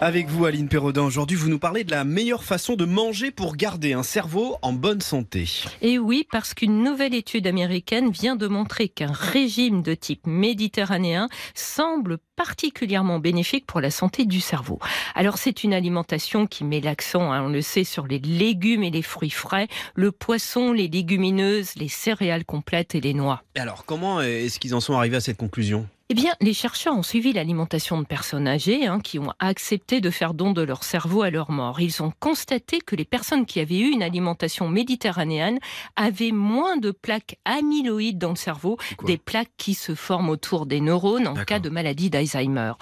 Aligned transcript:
Avec 0.00 0.28
vous, 0.28 0.44
Aline 0.44 0.68
Perraudin, 0.68 1.02
aujourd'hui, 1.02 1.36
vous 1.36 1.48
nous 1.48 1.58
parlez 1.58 1.82
de 1.82 1.90
la 1.90 2.04
meilleure 2.04 2.44
façon 2.44 2.76
de 2.76 2.84
manger 2.84 3.32
pour 3.32 3.56
garder 3.56 3.94
un 3.94 4.04
cerveau 4.04 4.56
en 4.62 4.72
bonne 4.72 5.00
santé. 5.00 5.64
Et 5.82 5.98
oui, 5.98 6.24
parce 6.30 6.54
qu'une 6.54 6.84
nouvelle 6.84 7.14
étude 7.14 7.48
américaine 7.48 8.12
vient 8.12 8.36
de 8.36 8.46
montrer 8.46 8.88
qu'un 8.88 9.10
régime 9.10 9.82
de 9.82 9.94
type 9.94 10.24
méditerranéen 10.24 11.28
semble 11.52 12.18
particulièrement 12.36 13.18
bénéfique 13.18 13.66
pour 13.66 13.80
la 13.80 13.90
santé 13.90 14.24
du 14.24 14.40
cerveau. 14.40 14.78
Alors, 15.16 15.36
c'est 15.36 15.64
une 15.64 15.74
alimentation 15.74 16.46
qui 16.46 16.62
met 16.62 16.80
l'accent, 16.80 17.32
hein, 17.32 17.42
on 17.42 17.48
le 17.48 17.60
sait, 17.60 17.82
sur 17.82 18.06
les 18.06 18.20
légumes 18.20 18.84
et 18.84 18.92
les 18.92 19.02
fruits 19.02 19.30
frais, 19.30 19.66
le 19.96 20.12
poisson, 20.12 20.72
les 20.72 20.86
légumineuses, 20.86 21.74
les 21.74 21.88
céréales 21.88 22.44
complètes 22.44 22.94
et 22.94 23.00
les 23.00 23.14
noix. 23.14 23.42
Et 23.56 23.60
alors, 23.60 23.84
comment 23.84 24.20
est-ce 24.20 24.60
qu'ils 24.60 24.76
en 24.76 24.80
sont 24.80 24.94
arrivés 24.94 25.16
à 25.16 25.20
cette 25.20 25.38
conclusion? 25.38 25.88
Eh 26.10 26.14
bien, 26.14 26.32
les 26.40 26.54
chercheurs 26.54 26.96
ont 26.96 27.02
suivi 27.02 27.34
l'alimentation 27.34 28.00
de 28.00 28.06
personnes 28.06 28.48
âgées 28.48 28.86
hein, 28.86 28.98
qui 28.98 29.18
ont 29.18 29.34
accepté 29.40 30.00
de 30.00 30.08
faire 30.08 30.32
don 30.32 30.54
de 30.54 30.62
leur 30.62 30.82
cerveau 30.82 31.20
à 31.20 31.28
leur 31.28 31.50
mort. 31.50 31.82
Ils 31.82 32.02
ont 32.02 32.14
constaté 32.18 32.78
que 32.80 32.96
les 32.96 33.04
personnes 33.04 33.44
qui 33.44 33.60
avaient 33.60 33.80
eu 33.80 33.90
une 33.90 34.02
alimentation 34.02 34.70
méditerranéenne 34.70 35.58
avaient 35.96 36.32
moins 36.32 36.78
de 36.78 36.92
plaques 36.92 37.36
amyloïdes 37.44 38.16
dans 38.16 38.30
le 38.30 38.36
cerveau, 38.36 38.78
des 39.04 39.18
plaques 39.18 39.50
qui 39.58 39.74
se 39.74 39.94
forment 39.94 40.30
autour 40.30 40.64
des 40.64 40.80
neurones 40.80 41.28
en 41.28 41.34
cas 41.34 41.58
de 41.58 41.68
maladie 41.68 42.08
d'Alzheimer. 42.08 42.72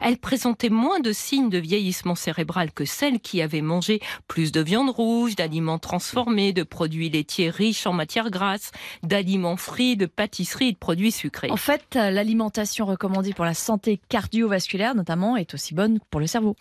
Elles 0.00 0.18
présentaient 0.18 0.68
moins 0.68 1.00
de 1.00 1.12
signes 1.12 1.50
de 1.50 1.58
vieillissement 1.58 2.14
cérébral 2.14 2.70
que 2.70 2.84
celles 2.84 3.18
qui 3.18 3.42
avaient 3.42 3.62
mangé 3.62 3.98
plus 4.28 4.52
de 4.52 4.60
viande 4.60 4.90
rouge, 4.90 5.34
d'aliments 5.34 5.80
transformés, 5.80 6.52
de 6.52 6.62
produits 6.62 7.10
laitiers 7.10 7.50
riches 7.50 7.88
en 7.88 7.92
matières 7.92 8.30
grasses, 8.30 8.70
d'aliments 9.02 9.56
frits, 9.56 9.96
de 9.96 10.06
pâtisseries 10.06 10.68
et 10.68 10.72
de 10.72 10.78
produits 10.78 11.10
sucrés. 11.10 11.50
En 11.50 11.56
fait, 11.56 11.96
l'alimentation 11.96 12.75
recommandée 12.82 13.32
pour 13.32 13.44
la 13.44 13.54
santé 13.54 14.00
cardiovasculaire 14.08 14.94
notamment 14.94 15.36
est 15.36 15.54
aussi 15.54 15.74
bonne 15.74 15.98
pour 16.10 16.20
le 16.20 16.26
cerveau 16.26 16.56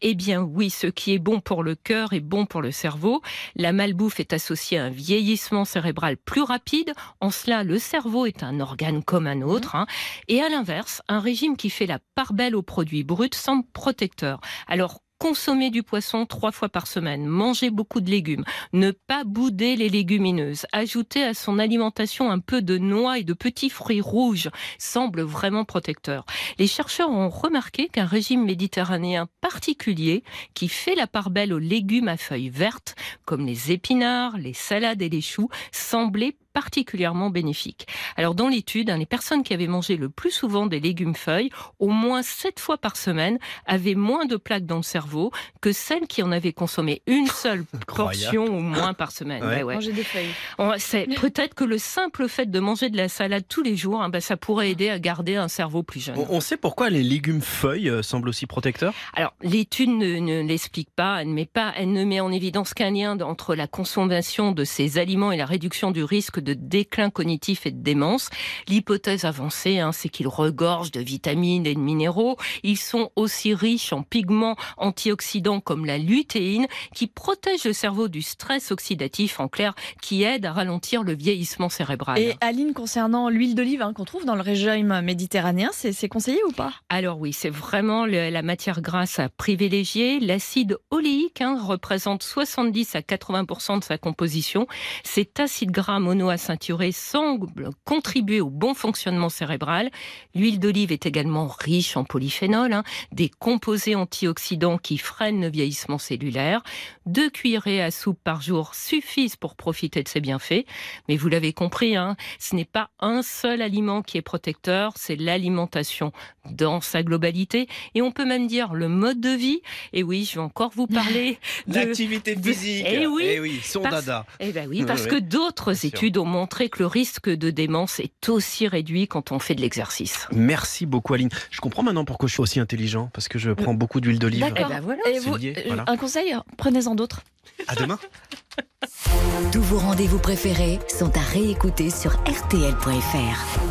Eh 0.00 0.14
bien 0.14 0.40
oui, 0.42 0.70
ce 0.70 0.86
qui 0.86 1.14
est 1.14 1.18
bon 1.18 1.40
pour 1.40 1.62
le 1.62 1.74
cœur 1.74 2.12
est 2.12 2.20
bon 2.20 2.46
pour 2.46 2.62
le 2.62 2.70
cerveau. 2.70 3.22
La 3.56 3.72
malbouffe 3.72 4.20
est 4.20 4.32
associée 4.32 4.78
à 4.78 4.84
un 4.84 4.90
vieillissement 4.90 5.64
cérébral 5.64 6.16
plus 6.16 6.42
rapide. 6.42 6.92
En 7.20 7.30
cela, 7.30 7.64
le 7.64 7.78
cerveau 7.78 8.26
est 8.26 8.42
un 8.42 8.60
organe 8.60 9.02
comme 9.02 9.26
un 9.26 9.42
autre. 9.42 9.74
Hein. 9.74 9.86
Et 10.28 10.40
à 10.40 10.48
l'inverse, 10.48 11.02
un 11.08 11.20
régime 11.20 11.56
qui 11.56 11.70
fait 11.70 11.86
la 11.86 11.98
part 12.14 12.32
belle 12.32 12.56
aux 12.56 12.62
produits 12.62 13.04
bruts 13.04 13.30
semble 13.34 13.64
protecteur. 13.72 14.40
Alors 14.66 15.00
consommer 15.20 15.68
du 15.70 15.82
poisson 15.82 16.24
trois 16.24 16.50
fois 16.50 16.70
par 16.70 16.86
semaine, 16.86 17.26
manger 17.26 17.68
beaucoup 17.68 18.00
de 18.00 18.10
légumes, 18.10 18.44
ne 18.72 18.90
pas 18.90 19.22
bouder 19.22 19.76
les 19.76 19.90
légumineuses, 19.90 20.64
ajouter 20.72 21.22
à 21.22 21.34
son 21.34 21.58
alimentation 21.58 22.30
un 22.30 22.38
peu 22.38 22.62
de 22.62 22.78
noix 22.78 23.18
et 23.18 23.22
de 23.22 23.34
petits 23.34 23.68
fruits 23.68 24.00
rouges 24.00 24.48
semble 24.78 25.20
vraiment 25.20 25.66
protecteur. 25.66 26.24
Les 26.58 26.66
chercheurs 26.66 27.10
ont 27.10 27.28
remarqué 27.28 27.88
qu'un 27.88 28.06
régime 28.06 28.46
méditerranéen 28.46 29.28
particulier 29.42 30.24
qui 30.54 30.68
fait 30.68 30.94
la 30.94 31.06
part 31.06 31.28
belle 31.28 31.52
aux 31.52 31.58
légumes 31.58 32.08
à 32.08 32.16
feuilles 32.16 32.48
vertes, 32.48 32.94
comme 33.26 33.44
les 33.44 33.72
épinards, 33.72 34.38
les 34.38 34.54
salades 34.54 35.02
et 35.02 35.10
les 35.10 35.20
choux, 35.20 35.50
semblait 35.70 36.34
particulièrement 36.52 37.30
bénéfique. 37.30 37.86
Alors 38.16 38.34
dans 38.34 38.48
l'étude, 38.48 38.90
hein, 38.90 38.98
les 38.98 39.06
personnes 39.06 39.42
qui 39.42 39.54
avaient 39.54 39.66
mangé 39.66 39.96
le 39.96 40.08
plus 40.08 40.30
souvent 40.30 40.66
des 40.66 40.80
légumes 40.80 41.14
feuilles, 41.14 41.50
au 41.78 41.88
moins 41.88 42.22
sept 42.22 42.60
fois 42.60 42.78
par 42.78 42.96
semaine, 42.96 43.38
avaient 43.66 43.94
moins 43.94 44.26
de 44.26 44.36
plaques 44.36 44.66
dans 44.66 44.76
le 44.76 44.82
cerveau 44.82 45.30
que 45.60 45.72
celles 45.72 46.06
qui 46.06 46.22
en 46.22 46.32
avaient 46.32 46.52
consommé 46.52 47.02
une 47.06 47.26
seule 47.28 47.64
portion 47.86 48.44
ou 48.44 48.60
moins 48.60 48.94
par 48.94 49.12
semaine. 49.12 49.42
Manger 49.64 49.92
des 49.92 50.04
feuilles. 50.04 50.78
C'est 50.78 51.06
peut-être 51.20 51.54
que 51.54 51.64
le 51.64 51.78
simple 51.78 52.28
fait 52.28 52.50
de 52.50 52.60
manger 52.60 52.90
de 52.90 52.96
la 52.96 53.08
salade 53.08 53.44
tous 53.48 53.62
les 53.62 53.76
jours, 53.76 54.02
hein, 54.02 54.08
bah, 54.08 54.20
ça 54.20 54.36
pourrait 54.36 54.70
aider 54.70 54.90
à 54.90 54.98
garder 54.98 55.36
un 55.36 55.48
cerveau 55.48 55.82
plus 55.82 56.00
jeune. 56.00 56.16
On 56.28 56.40
sait 56.40 56.56
pourquoi 56.56 56.90
les 56.90 57.02
légumes 57.02 57.40
feuilles 57.40 57.88
euh, 57.88 58.02
semblent 58.02 58.28
aussi 58.28 58.46
protecteurs? 58.46 58.94
Alors 59.14 59.34
l'étude 59.42 59.90
ne, 59.90 60.42
l'explique 60.42 60.90
pas, 60.94 61.22
elle 61.22 61.28
ne 61.28 61.34
met 61.34 61.46
pas, 61.46 61.72
elle 61.76 61.92
ne 61.92 62.04
met 62.04 62.20
en 62.20 62.32
évidence 62.32 62.74
qu'un 62.74 62.90
lien 62.90 63.18
entre 63.20 63.54
la 63.54 63.66
consommation 63.66 64.52
de 64.52 64.64
ces 64.64 64.98
aliments 64.98 65.32
et 65.32 65.36
la 65.36 65.46
réduction 65.46 65.90
du 65.90 66.04
risque 66.04 66.39
de 66.40 66.54
déclin 66.54 67.10
cognitif 67.10 67.66
et 67.66 67.70
de 67.70 67.82
démence. 67.82 68.30
L'hypothèse 68.68 69.24
avancée, 69.24 69.78
hein, 69.78 69.92
c'est 69.92 70.08
qu'ils 70.08 70.28
regorgent 70.28 70.92
de 70.92 71.00
vitamines 71.00 71.66
et 71.66 71.74
de 71.74 71.80
minéraux. 71.80 72.36
Ils 72.62 72.78
sont 72.78 73.10
aussi 73.16 73.54
riches 73.54 73.92
en 73.92 74.02
pigments 74.02 74.56
antioxydants 74.76 75.60
comme 75.60 75.84
la 75.84 75.98
lutéine, 75.98 76.66
qui 76.94 77.06
protègent 77.06 77.64
le 77.64 77.72
cerveau 77.72 78.08
du 78.08 78.22
stress 78.22 78.70
oxydatif, 78.70 79.40
en 79.40 79.48
clair, 79.48 79.74
qui 80.00 80.22
aide 80.22 80.46
à 80.46 80.52
ralentir 80.52 81.02
le 81.02 81.14
vieillissement 81.14 81.68
cérébral. 81.68 82.18
Et 82.18 82.34
Aline, 82.40 82.72
concernant 82.72 83.28
l'huile 83.28 83.54
d'olive 83.54 83.82
hein, 83.82 83.92
qu'on 83.92 84.04
trouve 84.04 84.24
dans 84.24 84.34
le 84.34 84.40
régime 84.40 85.00
méditerranéen, 85.02 85.70
c'est 85.72 86.08
conseillé 86.08 86.42
ou 86.48 86.52
pas? 86.52 86.72
Alors 86.88 87.18
oui, 87.18 87.32
c'est 87.32 87.50
vraiment 87.50 88.06
la 88.06 88.42
matière 88.42 88.80
grasse 88.80 89.18
à 89.18 89.28
privilégier. 89.28 90.20
L'acide 90.20 90.78
oléique 90.90 91.40
hein, 91.40 91.58
représente 91.62 92.22
70 92.22 92.94
à 92.94 93.00
80% 93.00 93.80
de 93.80 93.84
sa 93.84 93.98
composition. 93.98 94.66
Cet 95.04 95.40
acide 95.40 95.70
gras 95.70 95.98
mono 95.98 96.29
ceinturé 96.36 96.92
semble 96.92 97.70
contribuer 97.84 98.40
au 98.40 98.50
bon 98.50 98.74
fonctionnement 98.74 99.28
cérébral. 99.28 99.90
L'huile 100.34 100.58
d'olive 100.58 100.92
est 100.92 101.06
également 101.06 101.48
riche 101.48 101.96
en 101.96 102.04
polyphénol, 102.04 102.72
hein, 102.72 102.84
des 103.12 103.28
composés 103.28 103.94
antioxydants 103.94 104.78
qui 104.78 104.98
freinent 104.98 105.40
le 105.40 105.50
vieillissement 105.50 105.98
cellulaire. 105.98 106.62
Deux 107.06 107.30
cuillerées 107.30 107.82
à 107.82 107.90
soupe 107.90 108.20
par 108.22 108.42
jour 108.42 108.74
suffisent 108.74 109.36
pour 109.36 109.56
profiter 109.56 110.02
de 110.02 110.08
ses 110.08 110.20
bienfaits. 110.20 110.64
Mais 111.08 111.16
vous 111.16 111.28
l'avez 111.28 111.52
compris, 111.52 111.96
hein, 111.96 112.16
ce 112.38 112.54
n'est 112.54 112.64
pas 112.64 112.90
un 113.00 113.22
seul 113.22 113.62
aliment 113.62 114.02
qui 114.02 114.18
est 114.18 114.22
protecteur, 114.22 114.92
c'est 114.96 115.16
l'alimentation 115.16 116.12
dans 116.50 116.80
sa 116.80 117.02
globalité. 117.02 117.68
Et 117.94 118.02
on 118.02 118.12
peut 118.12 118.24
même 118.24 118.46
dire 118.46 118.74
le 118.74 118.88
mode 118.88 119.20
de 119.20 119.30
vie. 119.30 119.60
Et 119.92 120.02
oui, 120.02 120.24
je 120.24 120.36
vais 120.36 120.44
encore 120.44 120.70
vous 120.74 120.86
parler 120.86 121.38
de 121.66 121.74
l'activité 121.74 122.36
physique. 122.36 122.86
Et 122.86 123.02
eh 123.02 123.06
oui, 123.06 123.24
et 123.24 123.34
eh 123.34 123.40
oui 123.40 123.60
son 123.62 123.82
dada. 123.82 124.26
Eh 124.38 124.52
ben 124.52 124.68
oui, 124.68 124.84
parce 124.86 125.06
que 125.06 125.16
d'autres 125.16 125.84
études 125.84 126.18
ont 126.20 126.24
montré 126.24 126.68
que 126.68 126.78
le 126.78 126.86
risque 126.86 127.28
de 127.28 127.50
démence 127.50 128.00
est 128.00 128.28
aussi 128.28 128.68
réduit 128.68 129.08
quand 129.08 129.32
on 129.32 129.38
fait 129.38 129.54
de 129.54 129.60
l'exercice. 129.60 130.28
Merci 130.32 130.86
beaucoup 130.86 131.14
Aline. 131.14 131.30
Je 131.50 131.60
comprends 131.60 131.82
maintenant 131.82 132.04
pourquoi 132.04 132.28
je 132.28 132.34
suis 132.34 132.42
aussi 132.42 132.60
intelligent, 132.60 133.10
parce 133.12 133.28
que 133.28 133.38
je 133.38 133.50
prends 133.50 133.74
beaucoup 133.74 134.00
d'huile 134.00 134.18
d'olive. 134.18 134.40
D'accord. 134.40 134.66
Eh 134.66 134.74
ben 134.74 134.80
voilà. 134.80 135.02
Et 135.08 135.18
vous, 135.18 135.34
euh, 135.34 135.84
Un 135.86 135.96
conseil, 135.96 136.34
prenez-en 136.56 136.94
d'autres. 136.94 137.22
À 137.66 137.74
demain. 137.74 137.98
Tous 139.52 139.62
vos 139.62 139.78
rendez-vous 139.78 140.18
préférés 140.18 140.78
sont 140.88 141.16
à 141.16 141.20
réécouter 141.20 141.90
sur 141.90 142.12
rtl.fr. 142.12 143.69